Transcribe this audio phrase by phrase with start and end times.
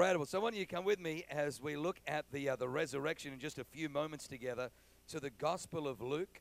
[0.00, 0.24] incredible.
[0.24, 3.34] So, I want you come with me as we look at the, uh, the resurrection
[3.34, 4.70] in just a few moments together
[5.08, 6.40] to the Gospel of Luke,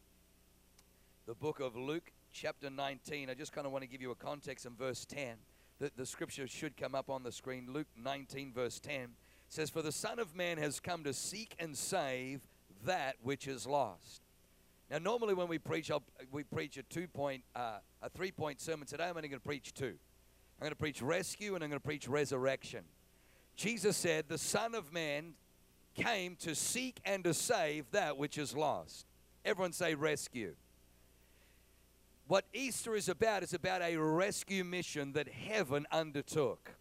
[1.25, 3.29] the book of Luke, chapter 19.
[3.29, 5.35] I just kind of want to give you a context in verse 10.
[5.77, 7.67] The, the scripture should come up on the screen.
[7.69, 9.09] Luke 19, verse 10
[9.49, 12.47] says, For the Son of Man has come to seek and save
[12.85, 14.21] that which is lost.
[14.89, 18.61] Now, normally when we preach, I'll, we preach a two point, uh, a three point
[18.61, 18.87] sermon.
[18.87, 19.95] Today, I'm only going to preach two.
[20.59, 22.85] I'm going to preach rescue and I'm going to preach resurrection.
[23.59, 25.33] Jesus said, The Son of Man
[25.93, 29.05] came to seek and to save that which is lost.
[29.43, 30.55] Everyone say rescue.
[32.29, 36.71] What Easter is about is about a rescue mission that heaven undertook.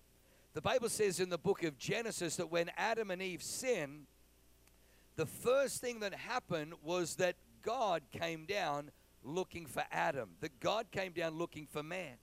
[0.55, 4.07] The Bible says in the book of Genesis that when Adam and Eve sinned,
[5.17, 8.93] the first thing that happened was that God came down
[9.25, 12.19] looking for Adam, that God came down looking for man.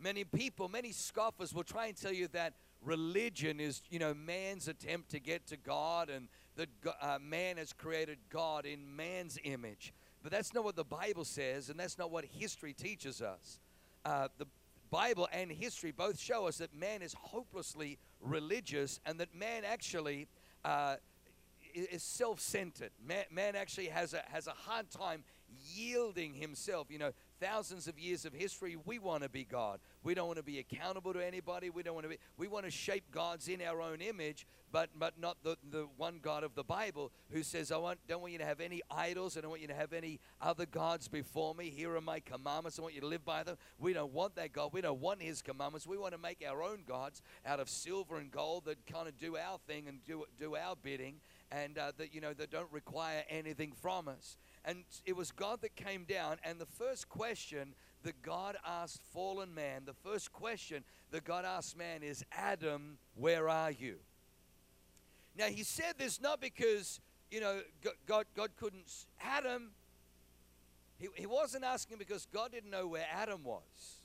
[0.00, 4.68] Many people, many scoffers will try and tell you that religion is, you know, man's
[4.68, 6.68] attempt to get to God and that
[7.00, 9.94] uh, man has created God in man's image.
[10.22, 13.60] But that's not what the Bible says, and that's not what history teaches us.
[14.04, 14.46] Uh, the
[14.90, 20.26] Bible and history both show us that man is hopelessly religious and that man actually
[20.64, 20.96] uh,
[21.74, 22.90] is self-centered.
[23.06, 25.24] Man, man, actually has a has a hard time
[25.74, 26.88] yielding himself.
[26.90, 29.80] You know, thousands of years of history, we want to be God.
[30.02, 31.70] We don't want to be accountable to anybody.
[31.70, 32.18] We don't want to be.
[32.36, 36.20] We want to shape gods in our own image, but but not the the one
[36.22, 39.36] God of the Bible who says, "I want don't want you to have any idols.
[39.36, 41.70] And I don't want you to have any other gods before me.
[41.70, 42.78] Here are my commandments.
[42.78, 44.72] I want you to live by them." We don't want that God.
[44.72, 45.86] We don't want His commandments.
[45.86, 49.18] We want to make our own gods out of silver and gold that kind of
[49.18, 52.72] do our thing and do do our bidding, and uh, that you know that don't
[52.72, 54.36] require anything from us.
[54.64, 56.36] And it was God that came down.
[56.44, 61.76] And the first question that God asked fallen man, the first question that God asked
[61.76, 63.96] man is, Adam, where are you?
[65.36, 67.60] Now, he said this not because, you know,
[68.06, 69.06] God, God couldn't.
[69.20, 69.70] Adam,
[70.98, 74.02] he, he wasn't asking because God didn't know where Adam was.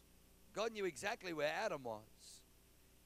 [0.53, 2.01] God knew exactly where Adam was.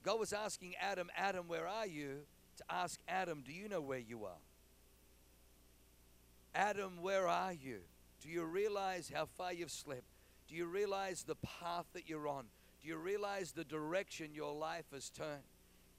[0.03, 2.19] God was asking Adam, Adam, where are you?
[2.57, 4.41] To ask Adam, do you know where you are?
[6.57, 7.81] Adam, where are you?
[8.19, 10.09] Do you realize how far you've slipped?
[10.47, 12.45] Do you realize the path that you're on?
[12.81, 15.43] Do you realize the direction your life has turned?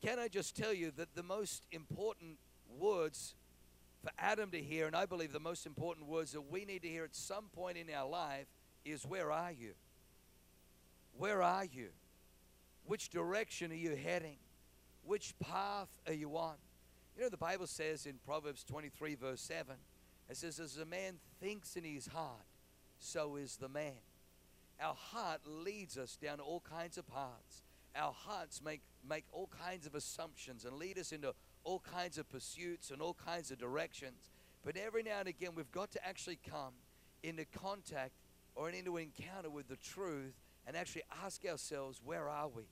[0.03, 2.39] Can I just tell you that the most important
[2.77, 3.37] words
[4.03, 6.89] for Adam to hear, and I believe the most important words that we need to
[6.89, 8.49] hear at some point in our life,
[8.85, 9.75] is Where are you?
[11.17, 11.91] Where are you?
[12.85, 14.39] Which direction are you heading?
[15.05, 16.57] Which path are you on?
[17.17, 19.77] You know, the Bible says in Proverbs 23, verse 7,
[20.29, 22.47] it says, As a man thinks in his heart,
[22.99, 23.93] so is the man.
[24.81, 27.63] Our heart leads us down all kinds of paths.
[27.97, 31.35] Our hearts make, make all kinds of assumptions and lead us into
[31.65, 34.31] all kinds of pursuits and all kinds of directions.
[34.65, 36.75] But every now and again, we've got to actually come
[37.23, 38.13] into contact
[38.55, 40.35] or into encounter with the truth
[40.67, 42.65] and actually ask ourselves, where are we?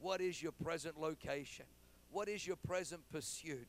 [0.00, 1.66] What is your present location?
[2.10, 3.68] What is your present pursuit?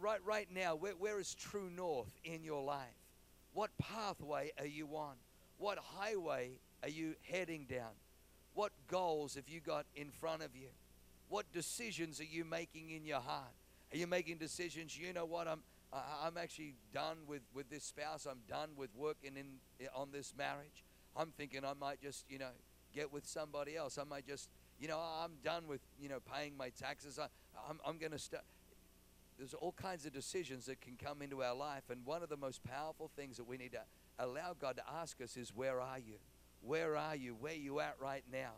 [0.00, 2.96] Right, right now, where, where is true north in your life?
[3.52, 5.14] What pathway are you on?
[5.58, 7.92] What highway are you heading down?
[8.54, 10.68] What goals have you got in front of you?
[11.28, 13.52] What decisions are you making in your heart?
[13.92, 14.98] Are you making decisions?
[14.98, 15.48] You know what?
[15.48, 15.62] I'm
[15.92, 18.26] I'm actually done with, with this spouse.
[18.26, 20.84] I'm done with working in on this marriage.
[21.14, 22.48] I'm thinking I might just you know
[22.94, 23.98] get with somebody else.
[23.98, 24.48] I might just
[24.80, 27.18] you know I'm done with you know paying my taxes.
[27.18, 27.26] I,
[27.68, 28.44] I'm I'm going to start
[29.38, 31.84] there's all kinds of decisions that can come into our life.
[31.90, 33.82] And one of the most powerful things that we need to
[34.18, 36.16] allow God to ask us is, Where are you?
[36.60, 37.34] Where are you?
[37.34, 38.52] Where are you at right now?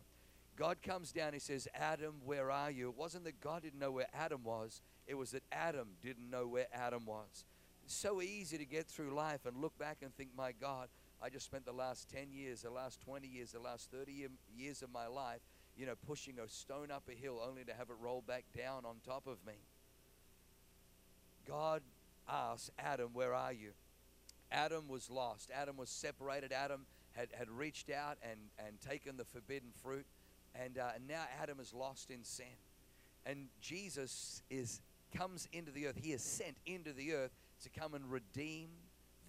[0.56, 2.88] God comes down, he says, Adam, where are you?
[2.88, 6.46] It wasn't that God didn't know where Adam was, it was that Adam didn't know
[6.46, 7.44] where Adam was.
[7.84, 10.88] It's so easy to get through life and look back and think, my God,
[11.20, 14.82] I just spent the last 10 years, the last 20 years, the last 30 years
[14.82, 15.40] of my life,
[15.76, 18.84] you know, pushing a stone up a hill only to have it roll back down
[18.84, 19.54] on top of me.
[21.46, 21.82] God
[22.28, 23.70] asked Adam, Where are you?
[24.50, 25.50] Adam was lost.
[25.54, 26.52] Adam was separated.
[26.52, 30.06] Adam had, had reached out and, and taken the forbidden fruit.
[30.54, 32.46] And, uh, and now Adam is lost in sin.
[33.26, 34.80] And Jesus is
[35.16, 35.96] comes into the earth.
[36.00, 37.30] He is sent into the earth
[37.62, 38.68] to come and redeem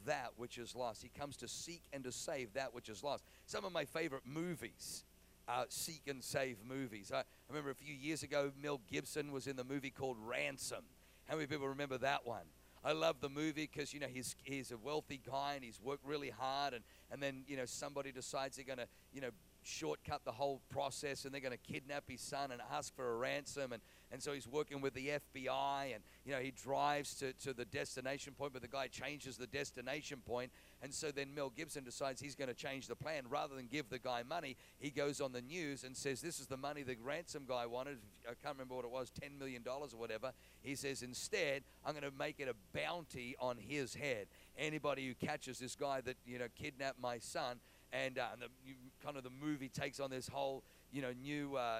[0.06, 1.02] that which is lost.
[1.02, 3.24] He comes to seek and to save that which is lost.
[3.46, 5.04] Some of my favorite movies
[5.48, 7.12] are seek and save movies.
[7.14, 10.84] I remember a few years ago, Mel Gibson was in the movie called Ransom.
[11.28, 12.46] How many people remember that one?
[12.84, 16.06] I love the movie because you know he's he's a wealthy guy and he's worked
[16.06, 19.32] really hard and and then you know somebody decides they're going to you know
[19.66, 23.16] shortcut the whole process and they're going to kidnap his son and ask for a
[23.16, 23.82] ransom and,
[24.12, 27.66] and so he's working with the FBI and you know he drives to, to the
[27.66, 30.52] destination point but the guy changes the destination point
[30.82, 33.24] and so then Mel Gibson decides he's going to change the plan.
[33.28, 36.46] Rather than give the guy money he goes on the news and says this is
[36.46, 37.98] the money the ransom guy wanted.
[38.26, 40.32] I can't remember what it was 10 million dollars or whatever.
[40.62, 44.28] He says instead I'm going to make it a bounty on his head.
[44.58, 47.60] Anybody who catches this guy that you know kidnapped my son
[47.96, 51.12] and, uh, and the you, kind of the movie takes on this whole you know
[51.22, 51.80] new uh,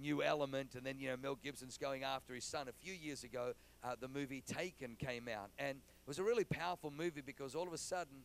[0.00, 2.68] new element and then you know Mel Gibson's going after his son.
[2.68, 3.52] A few years ago
[3.84, 7.66] uh, the movie Taken came out and it was a really powerful movie because all
[7.66, 8.24] of a sudden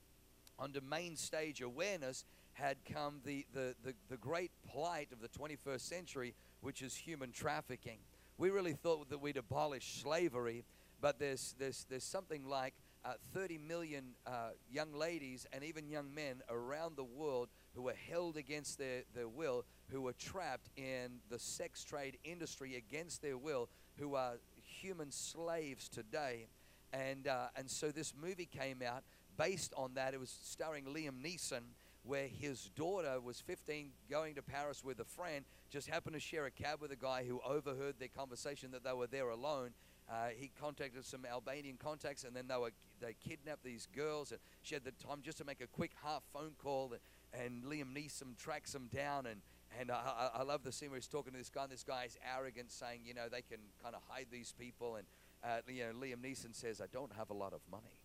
[0.60, 5.82] under main stage awareness had come the, the, the, the great plight of the 21st
[5.82, 8.00] century which is human trafficking.
[8.40, 10.64] We really thought that we'd abolish slavery
[11.00, 12.74] but there's, there's, there's something like
[13.06, 17.96] uh, 30 million uh, young ladies and even young men around the world who are
[18.10, 23.38] held against their, their will, who are trapped in the sex trade industry against their
[23.38, 24.34] will, who are
[24.82, 26.48] human slaves today.
[26.94, 29.04] And, uh, and so this movie came out
[29.38, 30.14] based on that.
[30.14, 31.62] It was starring Liam Neeson,
[32.04, 36.46] where his daughter was 15 going to Paris with a friend, just happened to share
[36.46, 39.72] a cab with a guy who overheard their conversation that they were there alone
[40.10, 42.72] uh, he contacted some Albanian contacts, and then they were
[43.02, 44.32] they kidnapped these girls.
[44.32, 47.64] And she had the time just to make a quick half phone call, and, and
[47.64, 49.26] Liam Neeson tracks them down.
[49.26, 49.42] And
[49.78, 51.64] and I, I love the scene where he's talking to this guy.
[51.64, 54.96] And this guy is arrogant, saying, you know, they can kind of hide these people.
[54.96, 55.08] And
[55.44, 58.00] uh, you know, Liam Neeson says, I don't have a lot of money,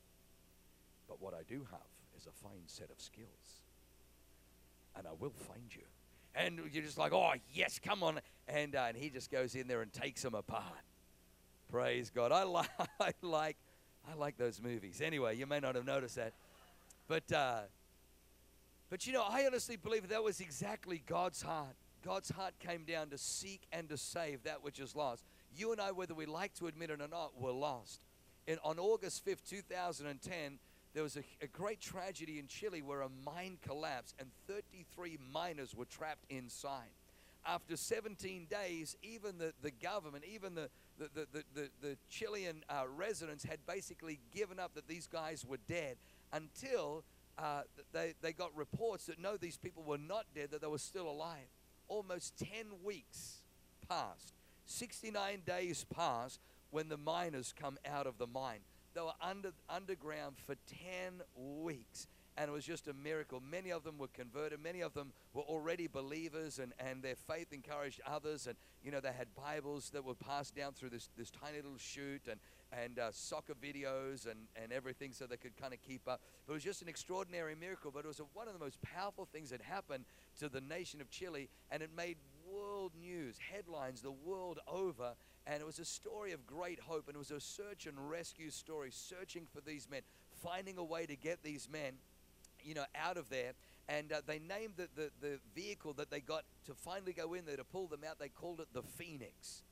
[1.08, 1.80] but what I do have
[2.16, 3.62] is a fine set of skills,
[4.96, 5.82] and I will find you.
[6.34, 8.18] And you're just like, oh yes, come on.
[8.48, 10.82] And uh, and he just goes in there and takes them apart
[11.72, 12.32] Praise God.
[12.32, 12.68] I like,
[13.00, 13.56] I like,
[14.06, 15.00] I like those movies.
[15.02, 16.34] Anyway, you may not have noticed that,
[17.08, 17.60] but, uh,
[18.90, 21.74] but you know, I honestly believe that was exactly God's heart.
[22.04, 25.24] God's heart came down to seek and to save that which is lost.
[25.56, 28.04] You and I, whether we like to admit it or not, were lost.
[28.46, 30.58] And on August 5th, 2010,
[30.92, 35.74] there was a, a, great tragedy in Chile where a mine collapsed and 33 miners
[35.74, 36.90] were trapped inside.
[37.46, 40.68] After 17 days, even the, the government, even the,
[41.14, 45.58] the, the, the, the Chilean uh, residents had basically given up that these guys were
[45.68, 45.96] dead
[46.32, 47.04] until
[47.38, 47.62] uh,
[47.92, 51.08] they, they got reports that no, these people were not dead, that they were still
[51.08, 51.48] alive.
[51.88, 52.48] Almost 10
[52.84, 53.42] weeks
[53.88, 54.34] passed,
[54.66, 56.40] 69 days passed
[56.70, 58.60] when the miners come out of the mine.
[58.94, 62.06] They were under, underground for 10 weeks
[62.36, 63.40] and it was just a miracle.
[63.40, 64.60] Many of them were converted.
[64.62, 68.46] Many of them were already believers, and, and their faith encouraged others.
[68.46, 71.78] And you know they had Bibles that were passed down through this this tiny little
[71.78, 72.40] chute, and
[72.72, 76.22] and uh, soccer videos and and everything, so they could kind of keep up.
[76.48, 77.90] It was just an extraordinary miracle.
[77.90, 80.04] But it was a, one of the most powerful things that happened
[80.40, 82.16] to the nation of Chile, and it made
[82.50, 85.14] world news, headlines the world over.
[85.46, 88.50] And it was a story of great hope, and it was a search and rescue
[88.50, 90.02] story, searching for these men,
[90.40, 91.94] finding a way to get these men
[92.64, 93.52] you know, out of there.
[93.88, 97.44] And uh, they named the, the, the vehicle that they got to finally go in
[97.44, 99.62] there to pull them out, they called it the Phoenix.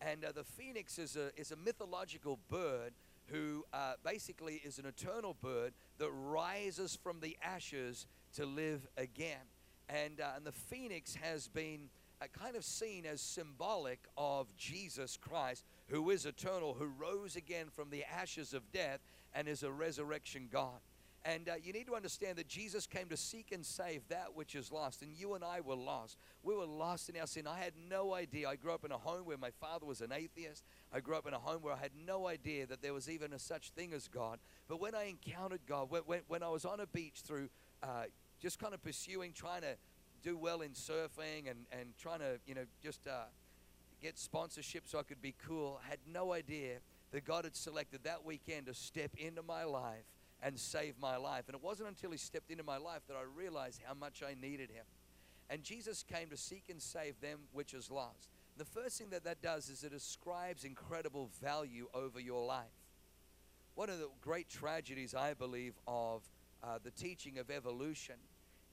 [0.00, 2.92] And uh, the Phoenix is a, is a mythological bird
[3.28, 9.40] who uh, basically is an eternal bird that rises from the ashes to live again.
[9.88, 11.88] And, uh, and the Phoenix has been
[12.20, 17.66] uh, kind of seen as symbolic of Jesus Christ, who is eternal, who rose again
[17.72, 19.00] from the ashes of death
[19.34, 20.80] and is a resurrection God.
[21.26, 24.54] And uh, you need to understand that Jesus came to seek and save that which
[24.54, 25.02] is lost.
[25.02, 26.18] And you and I were lost.
[26.44, 27.48] We were lost in our sin.
[27.48, 28.48] I had no idea.
[28.48, 30.62] I grew up in a home where my father was an atheist.
[30.92, 33.32] I grew up in a home where I had no idea that there was even
[33.32, 34.38] a such thing as God.
[34.68, 37.48] But when I encountered God, when, when, when I was on a beach through
[37.82, 38.04] uh,
[38.40, 39.76] just kind of pursuing, trying to
[40.22, 43.24] do well in surfing and, and trying to, you know, just uh,
[44.00, 46.76] get sponsorship so I could be cool, I had no idea
[47.10, 50.04] that God had selected that weekend to step into my life
[50.42, 51.44] and save my life.
[51.48, 54.34] And it wasn't until he stepped into my life that I realized how much I
[54.40, 54.84] needed him.
[55.48, 58.28] And Jesus came to seek and save them which is lost.
[58.56, 62.64] The first thing that that does is it ascribes incredible value over your life.
[63.74, 66.22] One of the great tragedies, I believe, of
[66.62, 68.14] uh, the teaching of evolution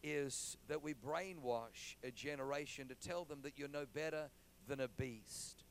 [0.02, 4.30] is that we brainwash a generation to tell them that you're no better
[4.68, 5.64] than a beast.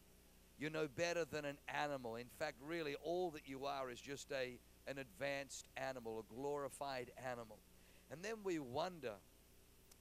[0.58, 2.16] You're no better than an animal.
[2.16, 7.10] In fact, really, all that you are is just a an advanced animal, a glorified
[7.30, 7.58] animal.
[8.10, 9.14] And then we wonder,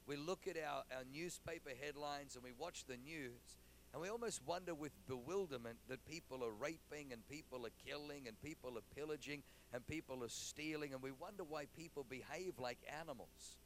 [0.08, 3.58] we look at our, our newspaper headlines and we watch the news,
[3.94, 8.42] and we almost wonder with bewilderment that people are raping and people are killing and
[8.42, 13.58] people are pillaging and people are stealing, and we wonder why people behave like animals.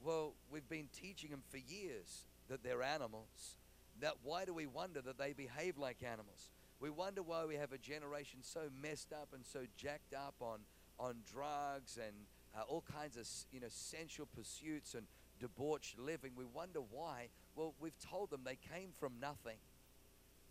[0.00, 3.56] Well, we've been teaching them for years that they're animals.
[4.00, 6.50] That why do we wonder that they behave like animals?
[6.80, 10.60] We wonder why we have a generation so messed up and so jacked up on
[11.00, 12.14] on drugs and
[12.56, 15.06] uh, all kinds of you know sensual pursuits and
[15.40, 16.32] debauched living.
[16.36, 17.28] We wonder why.
[17.56, 19.58] Well, we've told them they came from nothing.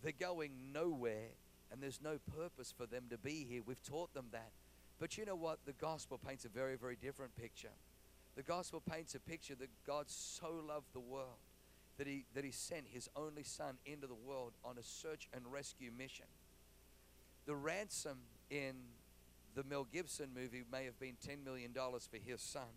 [0.04, 1.32] They're going nowhere,
[1.72, 3.62] and there's no purpose for them to be here.
[3.66, 4.52] We've taught them that.
[5.00, 5.60] But you know what?
[5.66, 7.74] The gospel paints a very, very different picture.
[8.36, 11.40] The gospel paints a picture that God so loved the world
[11.98, 15.44] that he, that he sent his only son into the world on a search and
[15.51, 16.25] rescue mission.
[17.46, 18.75] The ransom in
[19.56, 22.70] the Mel Gibson movie may have been $10 million for his son,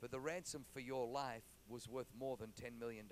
[0.00, 3.06] but the ransom for your life was worth more than $10 million.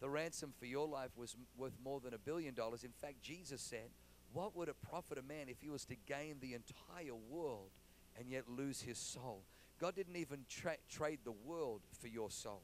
[0.00, 2.84] The ransom for your life was worth more than a billion dollars.
[2.84, 3.90] In fact, Jesus said,
[4.32, 7.70] What would it profit a man if he was to gain the entire world
[8.18, 9.42] and yet lose his soul?
[9.80, 12.62] God didn't even tra- trade the world for your soul.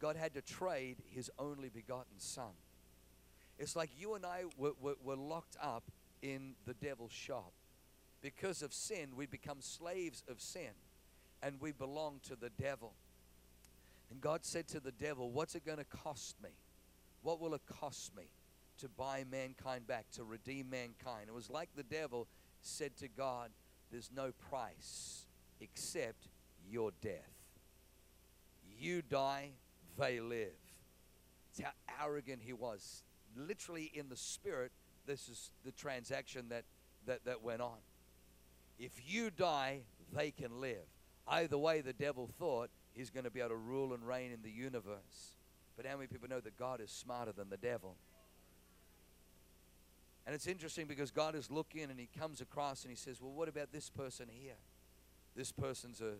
[0.00, 2.54] God had to trade his only begotten son.
[3.58, 5.84] It's like you and I were, were, were locked up
[6.22, 7.52] in the devil's shop.
[8.22, 10.72] Because of sin, we become slaves of sin
[11.42, 12.94] and we belong to the devil.
[14.10, 16.50] And God said to the devil, What's it going to cost me?
[17.22, 18.24] What will it cost me
[18.78, 21.26] to buy mankind back, to redeem mankind?
[21.28, 22.26] It was like the devil
[22.62, 23.50] said to God,
[23.90, 25.26] There's no price
[25.60, 26.28] except
[26.68, 27.32] your death.
[28.78, 29.50] You die,
[30.00, 30.48] they live.
[31.50, 31.70] It's how
[32.04, 33.04] arrogant he was.
[33.36, 34.72] Literally in the spirit,
[35.06, 36.64] this is the transaction that,
[37.06, 37.78] that, that went on.
[38.78, 39.80] If you die,
[40.12, 40.86] they can live.
[41.28, 44.42] Either way, the devil thought he's going to be able to rule and reign in
[44.42, 45.36] the universe.
[45.76, 47.96] But how many people know that God is smarter than the devil?
[50.26, 53.32] And it's interesting because God is looking and he comes across and he says, Well,
[53.32, 54.58] what about this person here?
[55.34, 56.14] This person's a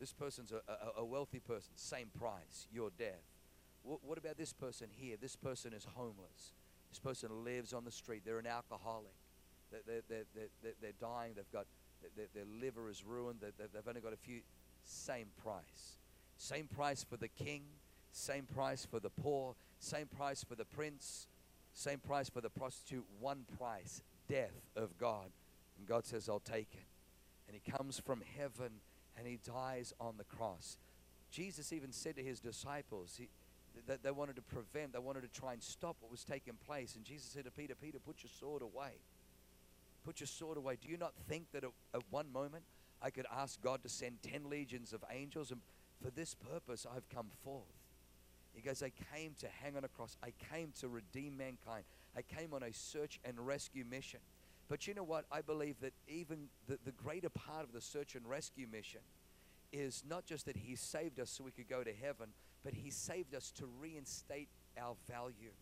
[0.00, 3.24] this person's a, a, a wealthy person, same price, your death.
[3.82, 5.16] What, what about this person here?
[5.20, 6.52] This person is homeless.
[6.90, 8.22] This person lives on the street.
[8.24, 9.14] They're an alcoholic.
[9.70, 11.32] They're, they're, they're, they're dying.
[11.36, 11.66] They've got
[12.16, 13.40] their, their liver is ruined.
[13.40, 14.40] They've only got a few.
[14.84, 15.98] Same price.
[16.38, 17.62] Same price for the king.
[18.12, 19.54] Same price for the poor.
[19.78, 21.26] Same price for the prince.
[21.74, 23.04] Same price for the prostitute.
[23.20, 25.30] One price death of God.
[25.78, 26.86] And God says, I'll take it
[27.46, 28.80] and he comes from heaven
[29.16, 30.78] and he dies on the cross.
[31.30, 33.28] Jesus even said to his disciples he,
[33.86, 36.96] that they wanted to prevent, they wanted to try and stop what was taking place.
[36.96, 38.92] And Jesus said to Peter, Peter, put your sword away.
[40.04, 40.78] Put your sword away.
[40.80, 42.64] Do you not think that at, at one moment
[43.02, 45.50] I could ask God to send 10 legions of angels?
[45.50, 45.60] And
[46.02, 47.64] for this purpose I've come forth.
[48.54, 50.16] He goes, I came to hang on a cross.
[50.22, 51.84] I came to redeem mankind.
[52.16, 54.20] I came on a search and rescue mission.
[54.68, 55.24] But you know what?
[55.30, 59.00] I believe that even the, the greater part of the search and rescue mission
[59.72, 62.28] is not just that He saved us so we could go to heaven,
[62.64, 64.48] but He saved us to reinstate
[64.80, 65.52] our value.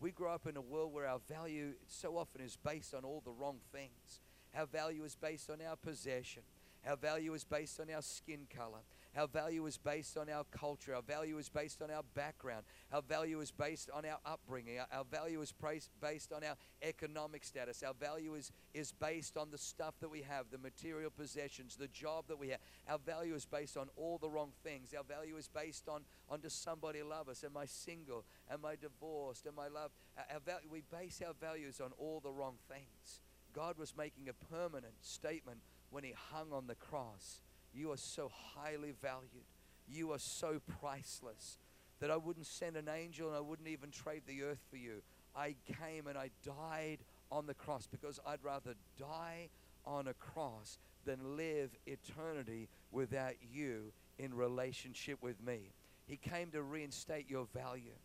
[0.00, 3.22] We grow up in a world where our value so often is based on all
[3.24, 4.20] the wrong things.
[4.54, 6.42] Our value is based on our possession.
[6.86, 8.80] Our value is based on our skin color.
[9.16, 10.94] Our value is based on our culture.
[10.94, 12.64] Our value is based on our background.
[12.92, 14.78] Our value is based on our upbringing.
[14.78, 15.54] Our, our value is
[16.02, 17.82] based on our economic status.
[17.82, 21.88] Our value is, is based on the stuff that we have, the material possessions, the
[21.88, 22.60] job that we have.
[22.88, 24.92] Our value is based on all the wrong things.
[24.96, 27.42] Our value is based on, on does somebody love us?
[27.42, 28.24] Am I single?
[28.50, 29.46] Am I divorced?
[29.46, 29.94] Am I loved?
[30.30, 33.22] Our value, we base our values on all the wrong things.
[33.54, 37.40] God was making a permanent statement when he hung on the cross.
[37.76, 39.44] You are so highly valued.
[39.86, 41.58] You are so priceless
[42.00, 45.02] that I wouldn't send an angel and I wouldn't even trade the earth for you.
[45.34, 46.98] I came and I died
[47.30, 49.50] on the cross because I'd rather die
[49.84, 55.72] on a cross than live eternity without you in relationship with me.
[56.06, 57.98] He came to reinstate your value.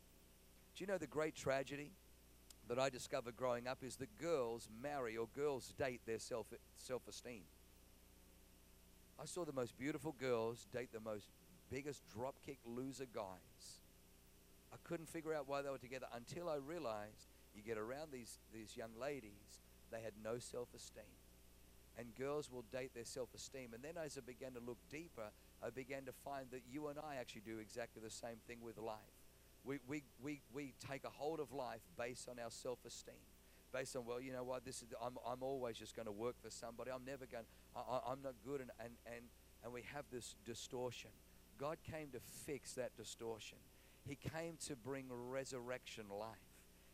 [0.76, 1.92] Do you know the great tragedy
[2.68, 6.48] that I discovered growing up is that girls marry or girls date their self
[6.78, 7.44] self esteem.
[9.22, 11.28] I saw the most beautiful girls date the most
[11.70, 13.82] biggest dropkick loser guys.
[14.74, 18.40] I couldn't figure out why they were together until I realized you get around these,
[18.52, 19.62] these young ladies,
[19.92, 21.04] they had no self esteem.
[22.00, 23.76] And girls will date their self esteem.
[23.76, 25.30] And then as I began to look deeper,
[25.62, 28.80] I began to find that you and I actually do exactly the same thing with
[28.80, 28.98] life.
[29.64, 33.22] We, we, we, we take a hold of life based on our self esteem
[33.72, 36.36] based on well you know what this is i'm, I'm always just going to work
[36.42, 39.26] for somebody i'm never going I, i'm not good and, and and
[39.64, 41.12] and we have this distortion
[41.58, 43.58] god came to fix that distortion
[44.08, 46.38] he came to bring resurrection life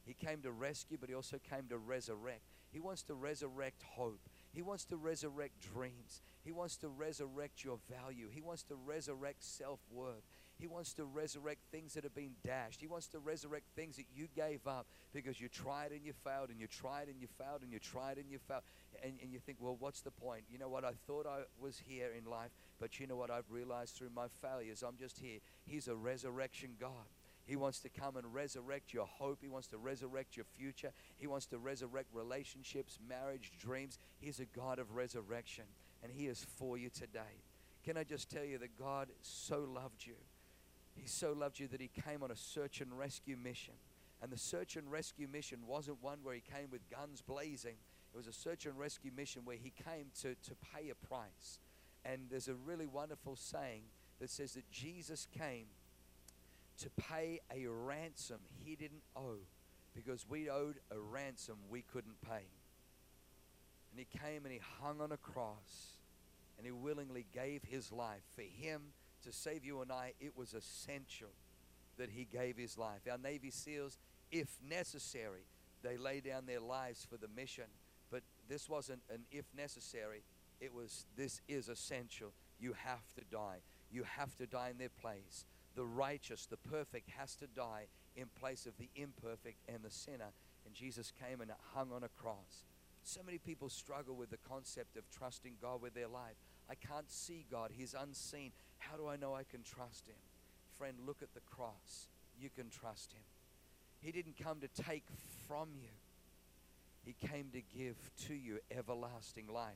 [0.06, 2.42] he came to rescue but he also came to resurrect
[2.72, 4.20] he wants to resurrect hope
[4.54, 6.22] He wants to resurrect dreams.
[6.44, 8.28] He wants to resurrect your value.
[8.32, 10.24] He wants to resurrect self worth.
[10.60, 12.82] He wants to resurrect things that have been dashed.
[12.82, 16.50] He wants to resurrect things that you gave up because you tried and you failed
[16.50, 18.64] and you tried and you failed and you tried and you failed.
[19.04, 20.44] And, and you think, well, what's the point?
[20.50, 20.84] You know what?
[20.84, 22.50] I thought I was here in life,
[22.80, 23.30] but you know what?
[23.30, 25.40] I've realized through my failures, I'm just here.
[25.66, 27.06] He's a resurrection God.
[27.46, 29.40] He wants to come and resurrect your hope.
[29.42, 30.92] He wants to resurrect your future.
[31.18, 34.00] He wants to resurrect relationships, marriage, dreams.
[34.20, 35.64] He's a God of resurrection,
[36.04, 37.42] and He is for you today.
[37.86, 40.16] Can I just tell you that God so loved you?
[41.08, 43.74] So loved you that He came on a search and rescue mission.
[44.22, 47.76] And the search and rescue mission wasn't one where He came with guns blazing,
[48.14, 51.60] it was a search and rescue mission where He came to, to pay a price.
[52.06, 53.82] And there's a really wonderful saying
[54.20, 55.66] that says that Jesus came
[56.80, 59.40] to pay a ransom he didn't owe
[59.96, 62.46] because we owed a ransom we couldn't pay.
[63.92, 65.98] And he came and he hung on a cross
[66.58, 68.22] and he willingly gave his life.
[68.36, 68.82] For him
[69.24, 71.30] to save you and I, it was essential
[71.98, 73.02] that he gave his life.
[73.10, 73.98] Our Navy SEALs,
[74.32, 75.46] if necessary,
[75.84, 77.66] they lay down their lives for the mission.
[78.12, 80.24] But this wasn't an if necessary,
[80.62, 82.32] it was this is essential.
[82.60, 83.60] You have to die.
[83.92, 85.46] You have to die in their place
[85.78, 90.34] the righteous, the perfect, has to die in place of the imperfect and the sinner.
[90.66, 92.66] And Jesus came and hung on a cross.
[93.04, 96.36] So many people struggle with the concept of trusting God with their life.
[96.70, 98.52] I can't see God, He's unseen.
[98.80, 100.16] How do I know I can trust Him?
[100.78, 102.08] Friend, look at the cross.
[102.40, 103.24] You can trust Him.
[104.00, 105.06] He didn't come to take
[105.48, 105.90] from you,
[107.04, 109.74] He came to give to you everlasting life.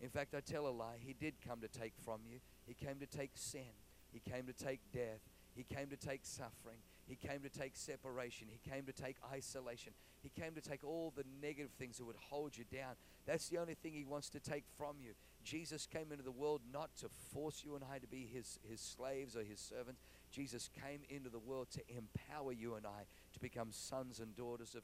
[0.00, 0.96] In fact, I tell a lie.
[0.98, 3.72] He did come to take from you, He came to take sin.
[4.12, 5.20] He came to take death.
[5.54, 6.78] He came to take suffering.
[7.06, 8.48] He came to take separation.
[8.50, 9.92] He came to take isolation.
[10.22, 12.94] He came to take all the negative things that would hold you down.
[13.26, 15.12] That's the only thing He wants to take from you.
[15.44, 18.80] Jesus came into the world not to force you and I to be His, his
[18.80, 20.02] slaves or His servants.
[20.30, 24.74] Jesus came into the world to empower you and I to become sons and daughters
[24.74, 24.82] of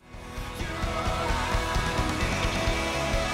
[3.20, 3.27] God.